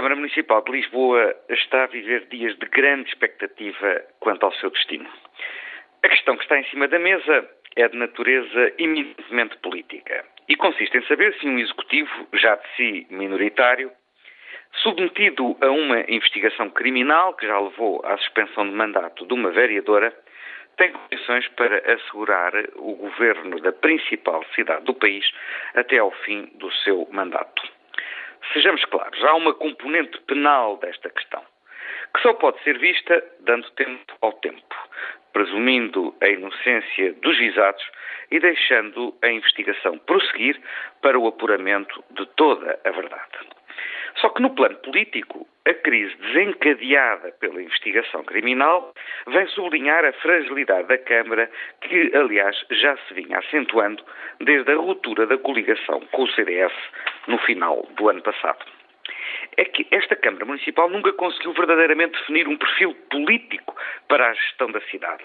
[0.00, 5.06] Câmara Municipal de Lisboa está a viver dias de grande expectativa quanto ao seu destino.
[6.02, 10.96] A questão que está em cima da mesa é de natureza eminentemente política e consiste
[10.96, 13.92] em saber se um executivo, já de si minoritário,
[14.82, 20.16] submetido a uma investigação criminal que já levou à suspensão de mandato de uma vereadora,
[20.78, 25.30] tem condições para assegurar o governo da principal cidade do país
[25.74, 27.79] até ao fim do seu mandato.
[28.52, 31.42] Sejamos claros, há uma componente penal desta questão,
[32.14, 34.74] que só pode ser vista dando tempo ao tempo,
[35.32, 37.84] presumindo a inocência dos visados
[38.30, 40.60] e deixando a investigação prosseguir
[41.00, 43.38] para o apuramento de toda a verdade.
[44.16, 48.92] Só que no plano político, a crise desencadeada pela investigação criminal
[49.28, 54.04] vem sublinhar a fragilidade da Câmara, que, aliás, já se vinha acentuando
[54.40, 56.72] desde a ruptura da coligação com o CDS
[57.28, 58.64] no final do ano passado.
[59.56, 63.74] É que esta Câmara Municipal nunca conseguiu verdadeiramente definir um perfil político
[64.08, 65.24] para a gestão da cidade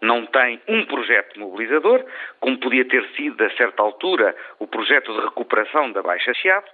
[0.00, 2.04] não tem um projeto mobilizador,
[2.38, 6.70] como podia ter sido, a certa altura, o projeto de recuperação da Baixa Chiado,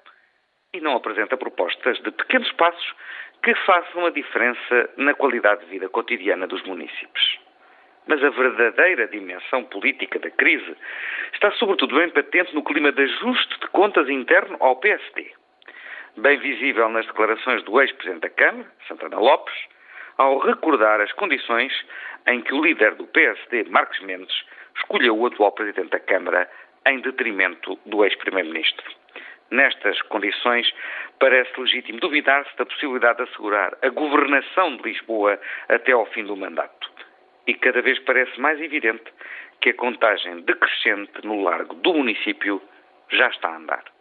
[0.74, 2.94] e não apresenta propostas de pequenos passos
[3.42, 7.38] que façam a diferença na qualidade de vida cotidiana dos municípios.
[8.06, 10.76] Mas a verdadeira dimensão política da crise
[11.32, 15.32] está sobretudo bem patente no clima de ajuste de contas interno ao PSD.
[16.16, 19.54] Bem visível nas declarações do ex-presidente da Câmara, Santana Lopes,
[20.18, 21.72] ao recordar as condições
[22.26, 24.44] em que o líder do PSD, Marcos Mendes,
[24.76, 26.50] escolheu o atual presidente da Câmara
[26.86, 29.03] em detrimento do ex-primeiro-ministro.
[29.50, 30.72] Nestas condições,
[31.18, 35.38] parece legítimo duvidar-se da possibilidade de assegurar a governação de Lisboa
[35.68, 36.90] até ao fim do mandato.
[37.46, 39.04] E cada vez parece mais evidente
[39.60, 42.60] que a contagem decrescente no largo do município
[43.10, 43.94] já está a andar.